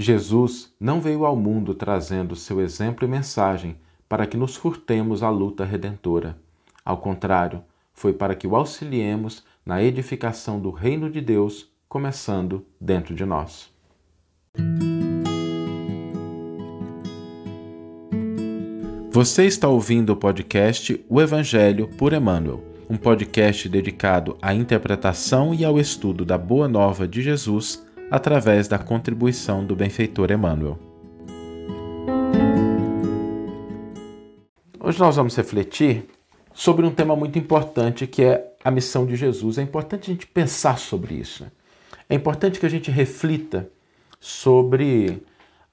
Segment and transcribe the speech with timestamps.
[0.00, 3.76] Jesus não veio ao mundo trazendo seu exemplo e mensagem
[4.08, 6.38] para que nos furtemos a luta redentora.
[6.84, 13.12] Ao contrário, foi para que o auxiliemos na edificação do reino de Deus, começando dentro
[13.12, 13.72] de nós.
[19.10, 25.64] Você está ouvindo o podcast O Evangelho por Emmanuel, um podcast dedicado à interpretação e
[25.64, 30.78] ao estudo da Boa Nova de Jesus através da contribuição do benfeitor Emmanuel.
[34.80, 36.08] Hoje nós vamos refletir
[36.54, 39.58] sobre um tema muito importante que é a missão de Jesus.
[39.58, 41.44] É importante a gente pensar sobre isso.
[41.44, 41.50] Né?
[42.08, 43.68] É importante que a gente reflita
[44.18, 45.22] sobre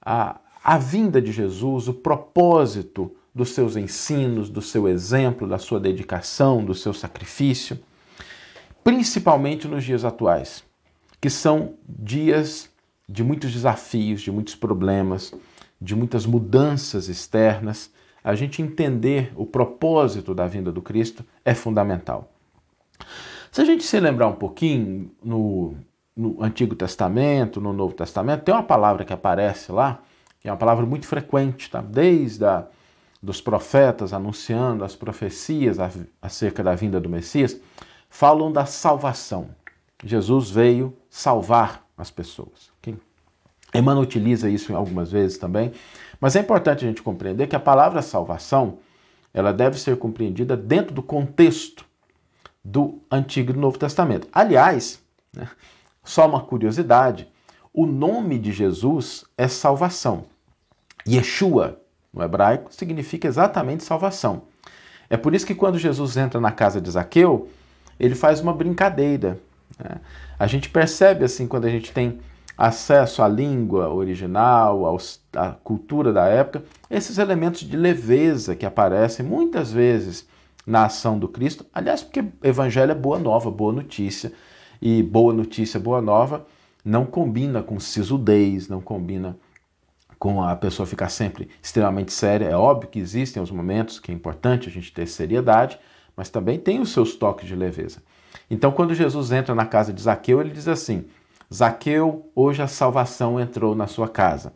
[0.01, 5.79] a, a vinda de Jesus, o propósito dos seus ensinos, do seu exemplo, da sua
[5.79, 7.79] dedicação, do seu sacrifício,
[8.83, 10.63] principalmente nos dias atuais,
[11.19, 12.69] que são dias
[13.07, 15.33] de muitos desafios, de muitos problemas,
[15.81, 17.91] de muitas mudanças externas
[18.25, 22.31] a gente entender o propósito da vinda do Cristo é fundamental.
[23.51, 25.75] Se a gente se lembrar um pouquinho no,
[26.15, 30.01] no Antigo Testamento, no Novo Testamento, tem uma palavra que aparece lá,
[30.39, 31.81] que é uma palavra muito frequente, tá?
[31.81, 32.65] desde a,
[33.21, 35.77] dos profetas anunciando as profecias
[36.19, 37.61] acerca da vinda do Messias,
[38.09, 39.49] falam da salvação.
[40.03, 42.71] Jesus veio salvar as pessoas.
[42.79, 42.95] Okay?
[43.73, 45.71] Emmanuel utiliza isso algumas vezes também,
[46.19, 48.79] mas é importante a gente compreender que a palavra salvação
[49.33, 51.85] ela deve ser compreendida dentro do contexto
[52.63, 54.27] do Antigo e Novo Testamento.
[54.31, 55.01] Aliás,
[55.33, 55.49] né,
[56.03, 57.27] só uma curiosidade,
[57.73, 60.25] o nome de Jesus é salvação.
[61.07, 61.79] Yeshua,
[62.13, 64.43] no hebraico, significa exatamente salvação.
[65.09, 67.49] É por isso que quando Jesus entra na casa de Zaqueu,
[67.99, 69.39] ele faz uma brincadeira.
[69.79, 69.99] Né?
[70.37, 72.19] A gente percebe assim quando a gente tem
[72.57, 74.97] acesso à língua original,
[75.35, 80.25] à cultura da época, esses elementos de leveza que aparecem muitas vezes
[80.65, 81.65] na ação do Cristo.
[81.73, 84.31] Aliás, porque evangelho é boa nova, boa notícia,
[84.81, 86.45] e boa notícia, boa nova
[86.85, 89.35] não combina com sisudez, não combina
[90.19, 92.45] com a pessoa ficar sempre extremamente séria.
[92.45, 95.79] É óbvio que existem os momentos que é importante a gente ter seriedade,
[96.15, 98.03] mas também tem os seus toques de leveza.
[98.49, 101.05] Então, quando Jesus entra na casa de Zaqueu, ele diz assim:
[101.53, 104.53] Zaqueu, hoje a salvação entrou na sua casa.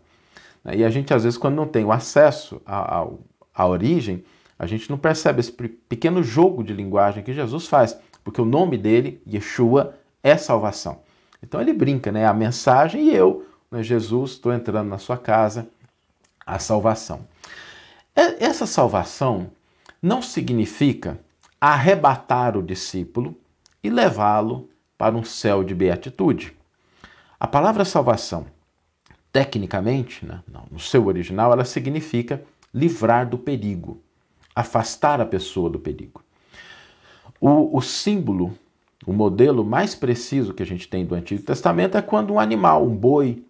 [0.74, 3.08] E a gente, às vezes, quando não tem o acesso à,
[3.54, 4.24] à origem,
[4.58, 8.78] a gente não percebe esse pequeno jogo de linguagem que Jesus faz, porque o nome
[8.78, 11.00] dele, Yeshua, é salvação.
[11.42, 12.26] Então ele brinca, né?
[12.26, 13.82] A mensagem e eu, né?
[13.82, 15.70] Jesus, estou entrando na sua casa,
[16.46, 17.26] a salvação.
[18.14, 19.50] Essa salvação
[20.02, 21.18] não significa
[21.62, 23.36] arrebatar o discípulo
[23.84, 26.56] e levá-lo para um céu de beatitude.
[27.40, 28.46] A palavra salvação,
[29.32, 34.02] tecnicamente, né, no seu original, ela significa livrar do perigo,
[34.54, 36.24] afastar a pessoa do perigo.
[37.40, 38.54] O, o símbolo,
[39.06, 42.86] o modelo mais preciso que a gente tem do Antigo Testamento é quando um animal,
[42.86, 43.46] um boi,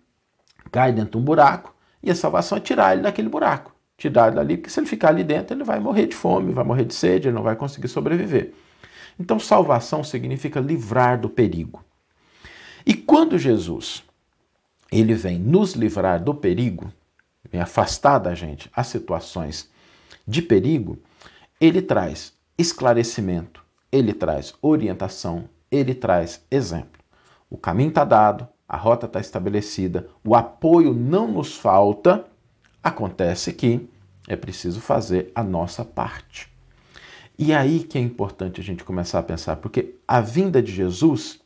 [0.71, 1.73] cai dentro de um buraco
[2.03, 3.73] e a salvação é tirar ele daquele buraco.
[3.97, 6.63] Tirar ele dali, porque se ele ficar ali dentro, ele vai morrer de fome, vai
[6.63, 8.53] morrer de sede, ele não vai conseguir sobreviver.
[9.19, 11.83] Então, salvação significa livrar do perigo.
[12.85, 14.03] E quando Jesus
[14.91, 16.91] ele vem nos livrar do perigo,
[17.51, 19.69] vem afastar da gente as situações
[20.27, 20.97] de perigo,
[21.59, 26.99] ele traz esclarecimento, ele traz orientação, ele traz exemplo.
[27.49, 32.25] O caminho está dado, a rota está estabelecida, o apoio não nos falta,
[32.83, 33.89] acontece que
[34.27, 36.49] é preciso fazer a nossa parte.
[37.41, 41.39] E aí que é importante a gente começar a pensar, porque a vinda de Jesus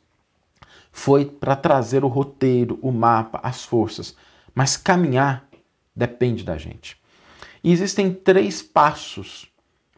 [0.90, 4.16] foi para trazer o roteiro, o mapa, as forças.
[4.52, 5.48] Mas caminhar
[5.94, 7.00] depende da gente.
[7.62, 9.46] E existem três passos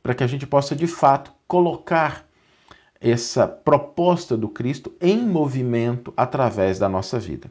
[0.02, 2.28] para que a gente possa de fato colocar
[3.00, 7.50] essa proposta do Cristo em movimento através da nossa vida.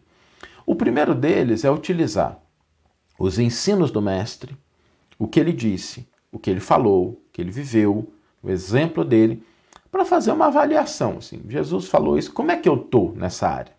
[0.67, 2.39] O primeiro deles é utilizar
[3.17, 4.55] os ensinos do Mestre,
[5.17, 8.14] o que ele disse, o que ele falou, o que ele viveu,
[8.46, 9.44] o exemplo dele
[9.92, 11.18] para fazer uma avaliação.
[11.18, 13.74] Assim, Jesus falou isso, como é que eu estou nessa área?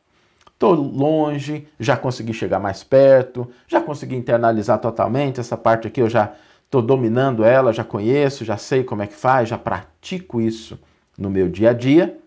[0.52, 6.08] Estou longe, já consegui chegar mais perto, já consegui internalizar totalmente essa parte aqui, eu
[6.08, 6.32] já
[6.64, 10.78] estou dominando ela, já conheço, já sei como é que faz, já pratico isso
[11.18, 12.18] no meu dia a dia.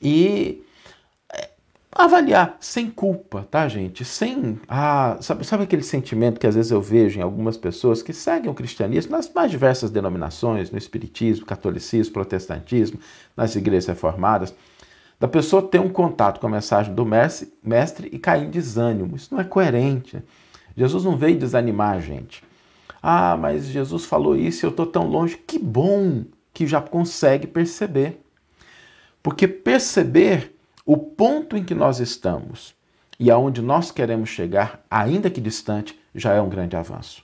[0.00, 0.62] E
[1.90, 4.04] avaliar sem culpa, tá, gente?
[4.04, 4.60] Sem.
[4.68, 8.50] Ah, sabe, sabe aquele sentimento que às vezes eu vejo em algumas pessoas que seguem
[8.50, 12.98] o cristianismo nas mais diversas denominações, no espiritismo, catolicismo, protestantismo,
[13.36, 14.54] nas igrejas reformadas,
[15.18, 19.16] da pessoa ter um contato com a mensagem do mestre, mestre e cair em desânimo.
[19.16, 20.22] Isso não é coerente.
[20.76, 22.44] Jesus não veio desanimar a gente.
[23.02, 25.36] Ah, mas Jesus falou isso e eu estou tão longe.
[25.36, 28.20] Que bom que já consegue perceber.
[29.22, 30.57] Porque perceber
[30.88, 32.74] o ponto em que nós estamos
[33.20, 37.22] e aonde nós queremos chegar, ainda que distante, já é um grande avanço.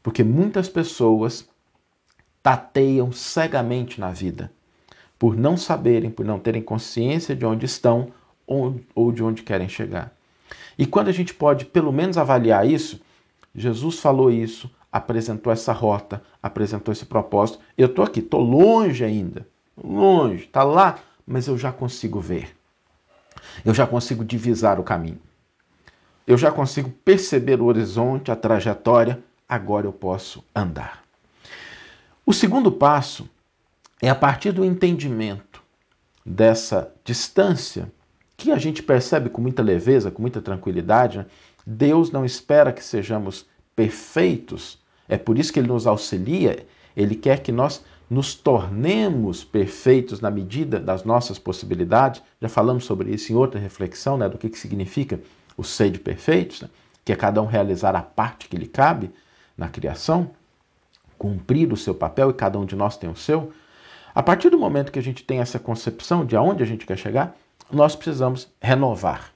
[0.00, 1.44] Porque muitas pessoas
[2.40, 4.52] tateiam cegamente na vida
[5.18, 8.12] por não saberem, por não terem consciência de onde estão
[8.46, 10.14] ou, de onde querem chegar.
[10.78, 13.00] E quando a gente pode pelo menos avaliar isso,
[13.52, 17.58] Jesus falou isso, apresentou essa rota, apresentou esse propósito.
[17.76, 22.59] Eu estou aqui, estou longe ainda, longe, está lá, mas eu já consigo ver.
[23.64, 25.20] Eu já consigo divisar o caminho.
[26.26, 29.20] Eu já consigo perceber o horizonte, a trajetória.
[29.48, 31.02] Agora eu posso andar.
[32.24, 33.28] O segundo passo
[34.00, 35.62] é a partir do entendimento
[36.24, 37.90] dessa distância
[38.36, 41.18] que a gente percebe com muita leveza, com muita tranquilidade.
[41.18, 41.26] Né?
[41.66, 43.46] Deus não espera que sejamos
[43.76, 44.78] perfeitos,
[45.08, 46.64] é por isso que Ele nos auxilia,
[46.96, 52.20] Ele quer que nós nos tornemos perfeitos na medida das nossas possibilidades.
[52.42, 55.20] Já falamos sobre isso em outra reflexão, né, do que, que significa
[55.56, 56.68] o ser de perfeitos, né?
[57.04, 59.12] que é cada um realizar a parte que lhe cabe
[59.56, 60.32] na criação,
[61.16, 63.52] cumprir o seu papel e cada um de nós tem o seu.
[64.12, 66.98] A partir do momento que a gente tem essa concepção de aonde a gente quer
[66.98, 67.36] chegar,
[67.70, 69.32] nós precisamos renovar.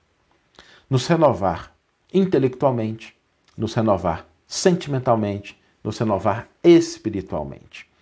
[0.91, 1.73] Nos renovar
[2.13, 3.17] intelectualmente,
[3.57, 7.94] nos renovar sentimentalmente, nos renovar espiritualmente.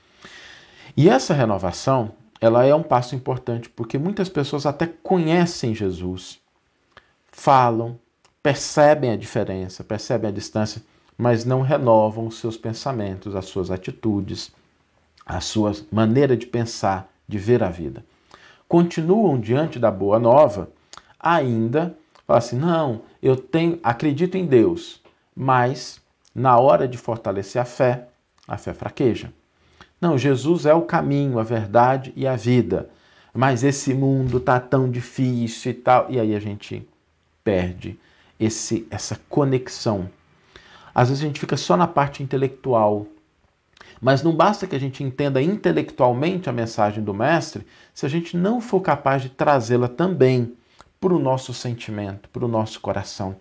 [0.96, 6.38] E essa renovação, ela é um passo importante porque muitas pessoas até conhecem Jesus,
[7.30, 7.98] falam,
[8.42, 10.82] percebem a diferença, percebem a distância,
[11.16, 14.50] mas não renovam os seus pensamentos, as suas atitudes,
[15.24, 18.04] a sua maneira de pensar, de ver a vida.
[18.68, 20.70] Continuam diante da boa nova,
[21.18, 21.96] ainda
[22.26, 25.00] falam assim: não, eu tenho, acredito em Deus,
[25.34, 26.00] mas
[26.34, 28.08] na hora de fortalecer a fé,
[28.46, 29.32] a fé fraqueja.
[30.02, 32.90] Não, Jesus é o caminho, a verdade e a vida,
[33.32, 36.84] mas esse mundo tá tão difícil e tal, e aí a gente
[37.44, 37.96] perde
[38.38, 40.10] esse essa conexão.
[40.92, 43.06] Às vezes a gente fica só na parte intelectual,
[44.00, 47.64] mas não basta que a gente entenda intelectualmente a mensagem do Mestre
[47.94, 50.52] se a gente não for capaz de trazê-la também
[51.00, 53.36] para o nosso sentimento, para o nosso coração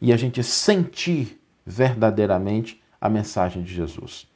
[0.00, 4.26] e a gente sentir verdadeiramente a mensagem de Jesus.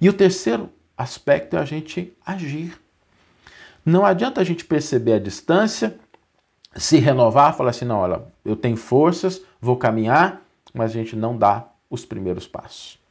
[0.00, 0.70] E o terceiro
[1.02, 2.80] aspecto é a gente agir.
[3.84, 5.98] Não adianta a gente perceber a distância,
[6.74, 11.36] se renovar, falar assim: não, olha, eu tenho forças, vou caminhar, mas a gente não
[11.36, 13.02] dá os primeiros passos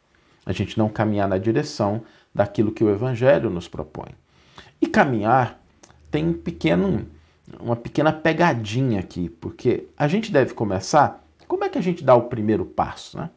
[0.45, 2.01] a gente não caminhar na direção
[2.33, 4.09] daquilo que o Evangelho nos propõe.
[4.81, 5.61] E caminhar
[6.09, 7.07] tem um pequeno,
[7.59, 11.23] uma pequena pegadinha aqui, porque a gente deve começar.
[11.47, 13.17] Como é que a gente dá o primeiro passo?
[13.17, 13.29] Né?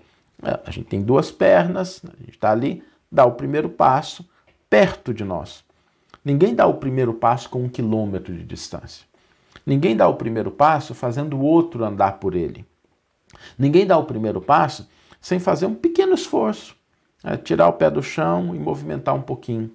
[0.42, 4.28] É, a gente tem duas pernas, a gente está ali, dá o primeiro passo
[4.74, 5.62] perto de nós.
[6.24, 9.06] Ninguém dá o primeiro passo com um quilômetro de distância.
[9.64, 12.66] Ninguém dá o primeiro passo fazendo o outro andar por ele.
[13.56, 14.88] Ninguém dá o primeiro passo
[15.20, 16.74] sem fazer um pequeno esforço
[17.22, 19.70] é tirar o pé do chão e movimentar um pouquinho.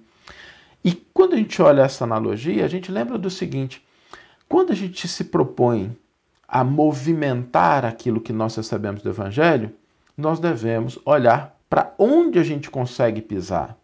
[0.84, 3.82] E quando a gente olha essa analogia, a gente lembra do seguinte:
[4.46, 5.96] quando a gente se propõe
[6.46, 9.72] a movimentar aquilo que nós recebemos do Evangelho,
[10.14, 13.79] nós devemos olhar para onde a gente consegue pisar,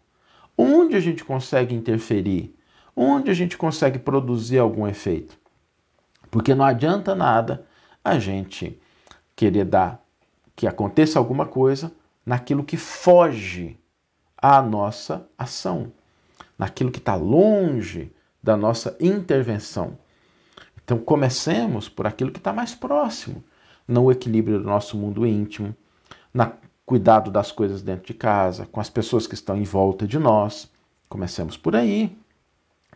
[0.57, 2.55] onde a gente consegue interferir,
[2.95, 5.37] onde a gente consegue produzir algum efeito.
[6.31, 7.65] Porque não adianta nada
[8.03, 8.79] a gente
[9.35, 10.03] querer dar
[10.55, 11.91] que aconteça alguma coisa
[12.25, 13.77] naquilo que foge
[14.35, 15.93] à nossa ação,
[16.57, 18.11] naquilo que está longe
[18.41, 19.97] da nossa intervenção.
[20.83, 23.43] Então comecemos por aquilo que está mais próximo,
[23.87, 25.75] no equilíbrio do nosso mundo íntimo,
[26.33, 26.51] no
[26.87, 30.71] cuidado das coisas dentro de casa, com as pessoas que estão em volta de nós.
[31.09, 32.17] Comecemos por aí,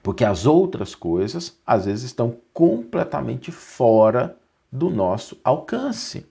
[0.01, 4.37] porque as outras coisas às vezes estão completamente fora
[4.71, 6.25] do nosso alcance.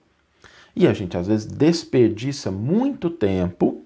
[0.75, 3.83] E a gente às vezes desperdiça muito tempo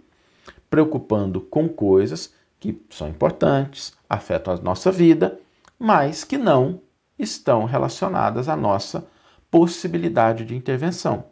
[0.70, 5.38] preocupando com coisas que são importantes, afetam a nossa vida,
[5.78, 6.80] mas que não
[7.20, 9.06] estão relacionadas à nossa
[9.52, 11.26] possibilidade de intervenção.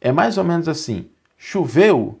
[0.00, 2.20] É mais ou menos assim: choveu.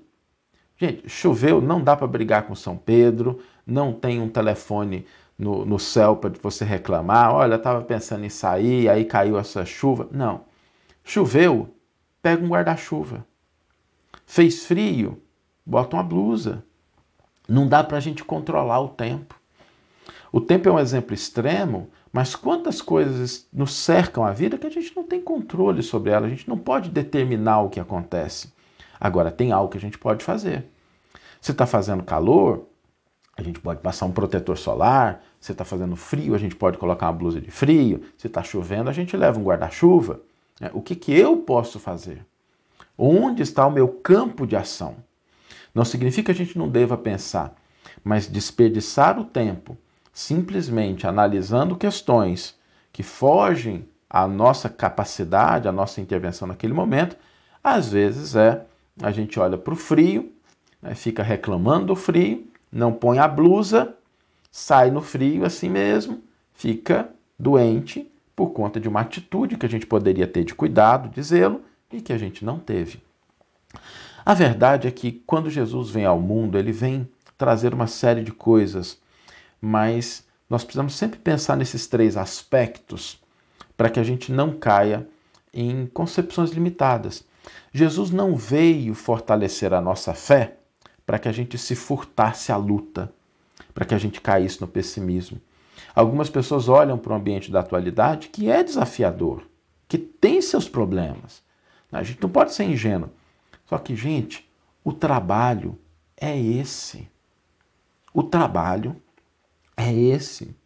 [0.76, 5.06] Gente, choveu, não dá para brigar com São Pedro, não tem um telefone
[5.38, 7.34] no, no céu para você reclamar.
[7.34, 10.08] Olha, estava pensando em sair, aí caiu essa chuva.
[10.10, 10.42] Não.
[11.04, 11.74] Choveu,
[12.20, 13.26] pega um guarda-chuva.
[14.26, 15.22] Fez frio,
[15.64, 16.64] bota uma blusa.
[17.48, 19.38] Não dá para a gente controlar o tempo.
[20.32, 24.70] O tempo é um exemplo extremo, Mas quantas coisas nos cercam a vida que a
[24.70, 28.54] gente não tem controle sobre ela, a gente não pode determinar o que acontece.
[28.98, 30.66] Agora, tem algo que a gente pode fazer.
[31.40, 32.66] Se está fazendo calor,
[33.36, 35.22] a gente pode passar um protetor solar.
[35.38, 38.02] Se está fazendo frio, a gente pode colocar uma blusa de frio.
[38.16, 40.20] Se está chovendo, a gente leva um guarda-chuva.
[40.60, 42.24] É, o que, que eu posso fazer?
[42.96, 44.96] Onde está o meu campo de ação?
[45.74, 47.54] Não significa que a gente não deva pensar,
[48.02, 49.76] mas desperdiçar o tempo
[50.16, 52.58] simplesmente analisando questões
[52.90, 57.18] que fogem à nossa capacidade, à nossa intervenção naquele momento,
[57.62, 58.64] às vezes é
[59.02, 60.32] a gente olha para o frio,
[60.80, 63.94] né, fica reclamando do frio, não põe a blusa,
[64.50, 66.22] sai no frio assim mesmo,
[66.54, 71.22] fica doente por conta de uma atitude que a gente poderia ter de cuidado, de
[71.22, 71.62] zelo,
[71.92, 73.00] e que a gente não teve.
[74.24, 78.32] A verdade é que quando Jesus vem ao mundo, ele vem trazer uma série de
[78.32, 78.98] coisas,
[79.60, 83.20] mas nós precisamos sempre pensar nesses três aspectos
[83.76, 85.06] para que a gente não caia
[85.52, 87.24] em concepções limitadas.
[87.72, 90.56] Jesus não veio fortalecer a nossa fé
[91.04, 93.12] para que a gente se furtasse à luta,
[93.72, 95.40] para que a gente caísse no pessimismo.
[95.94, 99.42] Algumas pessoas olham para o ambiente da atualidade que é desafiador,
[99.88, 101.42] que tem seus problemas.
[101.92, 103.10] A gente não pode ser ingênuo.
[103.66, 104.48] Só que, gente,
[104.84, 105.78] o trabalho
[106.16, 107.08] é esse.
[108.12, 108.96] O trabalho
[109.76, 110.56] é esse.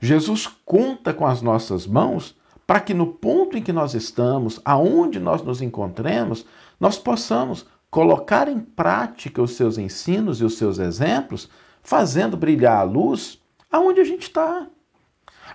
[0.00, 5.20] Jesus conta com as nossas mãos para que no ponto em que nós estamos, aonde
[5.20, 6.46] nós nos encontremos,
[6.80, 11.48] nós possamos colocar em prática os seus ensinos e os seus exemplos,
[11.82, 13.38] fazendo brilhar a luz
[13.70, 14.66] aonde a gente está.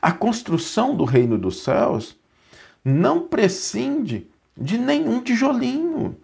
[0.01, 2.17] A construção do reino dos céus
[2.83, 6.17] não prescinde de nenhum tijolinho.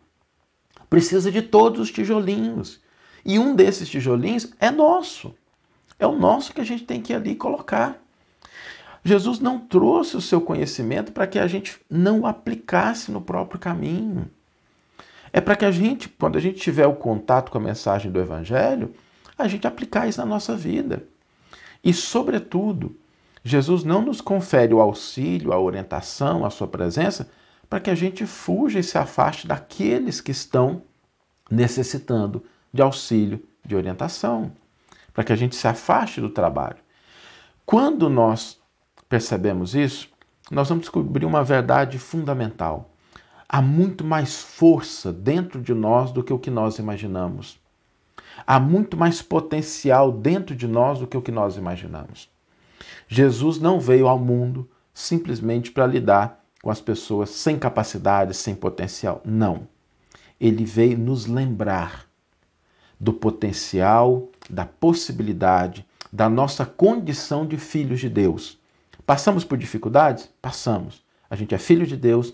[0.89, 2.79] Precisa de todos os tijolinhos.
[3.25, 5.33] E um desses tijolinhos é nosso.
[5.97, 8.01] É o nosso que a gente tem que ali colocar.
[9.07, 13.59] Jesus não trouxe o seu conhecimento para que a gente não o aplicasse no próprio
[13.59, 14.27] caminho.
[15.31, 18.19] É para que a gente, quando a gente tiver o contato com a mensagem do
[18.19, 18.95] Evangelho,
[19.37, 21.03] a gente aplicar isso na nossa vida.
[21.83, 22.97] E, sobretudo,
[23.43, 27.29] Jesus não nos confere o auxílio, a orientação, a sua presença,
[27.69, 30.81] para que a gente fuja e se afaste daqueles que estão
[31.51, 32.43] necessitando
[32.73, 34.51] de auxílio, de orientação,
[35.13, 36.77] para que a gente se afaste do trabalho.
[37.67, 38.59] Quando nós
[39.09, 40.09] percebemos isso,
[40.51, 42.91] nós vamos descobrir uma verdade fundamental.
[43.47, 47.59] Há muito mais força dentro de nós do que o que nós imaginamos.
[48.45, 52.29] Há muito mais potencial dentro de nós do que o que nós imaginamos.
[53.07, 59.21] Jesus não veio ao mundo simplesmente para lidar com as pessoas sem capacidade, sem potencial.
[59.23, 59.67] Não.
[60.39, 62.07] Ele veio nos lembrar
[62.99, 68.57] do potencial, da possibilidade, da nossa condição de filhos de Deus.
[69.05, 70.29] Passamos por dificuldades?
[70.41, 71.03] Passamos.
[71.29, 72.33] A gente é filho de Deus,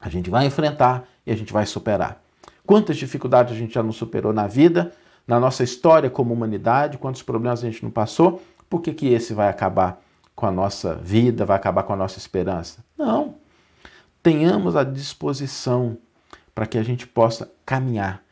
[0.00, 2.22] a gente vai enfrentar e a gente vai superar.
[2.66, 4.92] Quantas dificuldades a gente já não superou na vida,
[5.26, 9.32] na nossa história como humanidade, quantos problemas a gente não passou, por que, que esse
[9.32, 10.02] vai acabar
[10.34, 12.84] com a nossa vida, vai acabar com a nossa esperança?
[12.96, 13.36] Não.
[14.22, 15.98] Tenhamos a disposição
[16.54, 18.22] para que a gente possa caminhar.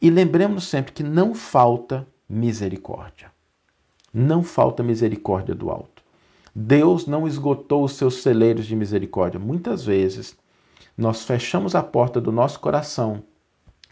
[0.00, 3.30] E lembremos sempre que não falta misericórdia.
[4.12, 5.99] Não falta misericórdia do alto.
[6.54, 9.38] Deus não esgotou os seus celeiros de misericórdia.
[9.38, 10.36] Muitas vezes
[10.96, 13.22] nós fechamos a porta do nosso coração,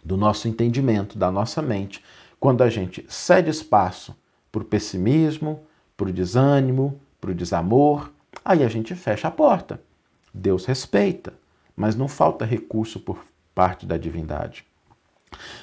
[0.05, 2.03] do nosso entendimento, da nossa mente,
[2.41, 4.15] quando a gente cede espaço
[4.50, 5.61] para o pessimismo,
[5.97, 8.11] para o desânimo, para o desamor,
[8.45, 9.81] aí a gente fecha a porta.
[10.33, 11.33] Deus respeita,
[11.77, 13.25] mas não falta recurso por
[13.55, 14.65] parte da divindade.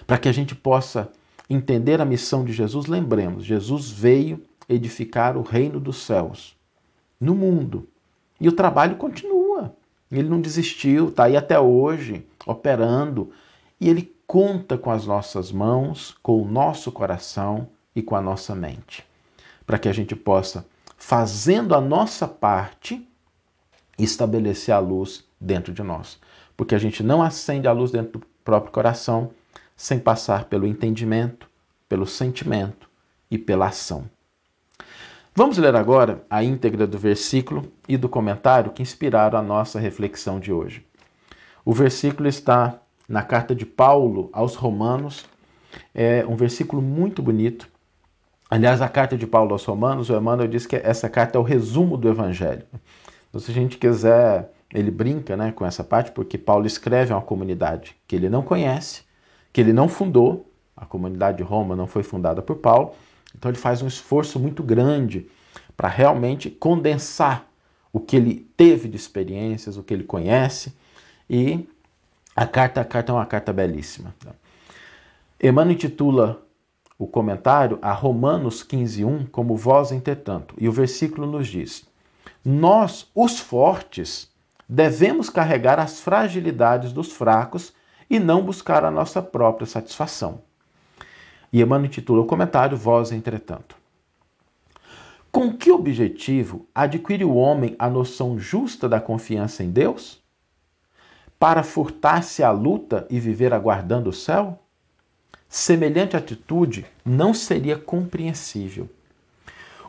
[0.05, 1.09] Para que a gente possa
[1.49, 6.54] entender a missão de Jesus, lembremos: Jesus veio edificar o reino dos céus
[7.19, 7.87] no mundo.
[8.39, 9.75] E o trabalho continua.
[10.11, 13.31] Ele não desistiu, está aí até hoje, operando.
[13.79, 18.55] E ele conta com as nossas mãos, com o nosso coração e com a nossa
[18.55, 19.05] mente.
[19.65, 20.65] Para que a gente possa,
[20.97, 23.07] fazendo a nossa parte,
[23.97, 26.19] estabelecer a luz dentro de nós.
[26.55, 29.31] Porque a gente não acende a luz dentro do próprio coração
[29.75, 31.49] sem passar pelo entendimento,
[31.89, 32.89] pelo sentimento
[33.29, 34.09] e pela ação.
[35.37, 40.39] Vamos ler agora a íntegra do versículo e do comentário que inspiraram a nossa reflexão
[40.39, 40.87] de hoje.
[41.65, 45.25] O versículo está na carta de Paulo aos Romanos,
[45.93, 47.67] é um versículo muito bonito.
[48.49, 51.43] Aliás, a carta de Paulo aos Romanos, o Emmanuel diz que essa carta é o
[51.43, 52.63] resumo do Evangelho.
[53.27, 57.17] Então, se a gente quiser, ele brinca né, com essa parte, porque Paulo escreve a
[57.17, 59.01] uma comunidade que ele não conhece,
[59.51, 62.93] que ele não fundou, a comunidade de Roma não foi fundada por Paulo,
[63.37, 65.27] então ele faz um esforço muito grande
[65.75, 67.47] para realmente condensar
[67.91, 70.73] o que ele teve de experiências, o que ele conhece.
[71.29, 71.67] E
[72.35, 74.15] a carta, a carta é uma carta belíssima.
[75.41, 76.41] Emmanuel intitula
[76.97, 80.55] o comentário a Romanos 15:1 como voz entretanto.
[80.57, 81.85] E o versículo nos diz:
[82.43, 84.29] Nós, os fortes,
[84.67, 87.73] devemos carregar as fragilidades dos fracos
[88.09, 90.41] e não buscar a nossa própria satisfação.
[91.55, 93.77] E Emmanuel intitula o comentário Voz entretanto.
[95.31, 100.21] Com que objetivo adquire o homem a noção justa da confiança em Deus?
[101.39, 104.59] Para furtar-se à luta e viver aguardando o céu?
[105.47, 108.89] Semelhante atitude não seria compreensível.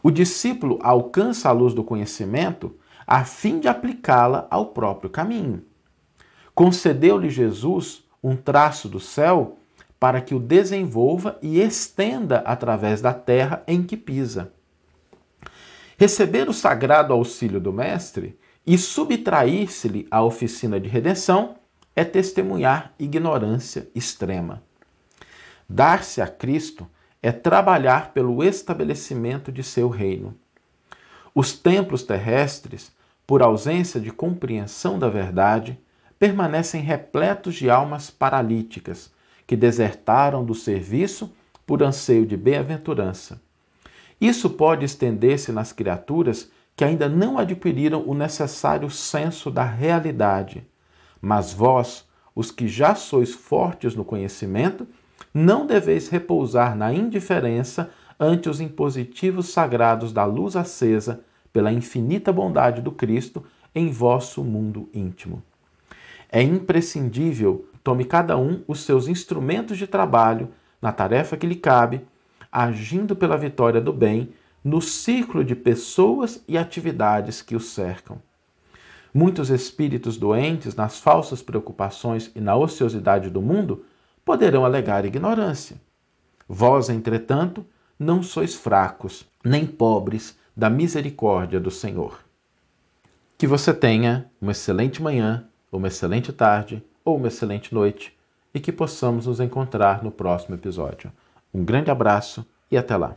[0.04, 5.64] O discípulo alcança a luz do conhecimento a fim de aplicá-la ao próprio caminho.
[6.54, 9.58] Concedeu-lhe Jesus um traço do céu
[9.98, 14.52] para que o desenvolva e estenda através da terra em que pisa.
[15.98, 21.56] Receber o sagrado auxílio do Mestre e subtrair-se-lhe a oficina de redenção
[21.94, 24.62] é testemunhar ignorância extrema.
[25.68, 26.86] Dar-se a Cristo
[27.22, 30.36] é trabalhar pelo estabelecimento de seu reino.
[31.34, 32.92] Os templos terrestres,
[33.26, 35.78] por ausência de compreensão da verdade,
[36.18, 39.10] permanecem repletos de almas paralíticas
[39.46, 41.32] que desertaram do serviço
[41.66, 43.40] por anseio de bem-aventurança
[44.20, 50.66] isso pode estender-se nas criaturas que ainda não adquiriram o necessário senso da realidade.
[51.20, 54.86] Mas vós, os que já sois fortes no conhecimento,
[55.32, 61.20] não deveis repousar na indiferença ante os impositivos sagrados da luz acesa
[61.52, 65.42] pela infinita bondade do Cristo em vosso mundo íntimo.
[66.30, 70.48] É imprescindível tome cada um os seus instrumentos de trabalho
[70.82, 72.04] na tarefa que lhe cabe
[72.50, 74.30] agindo pela vitória do bem
[74.64, 78.20] no círculo de pessoas e atividades que o cercam.
[79.14, 83.84] Muitos espíritos doentes nas falsas preocupações e na ociosidade do mundo
[84.24, 85.76] poderão alegar ignorância.
[86.48, 87.64] Vós, entretanto,
[87.96, 92.18] não sois fracos, nem pobres da misericórdia do Senhor.
[93.38, 98.14] Que você tenha uma excelente manhã, uma excelente tarde ou uma excelente noite
[98.52, 101.10] e que possamos nos encontrar no próximo episódio.
[101.54, 103.16] Um grande abraço e até lá!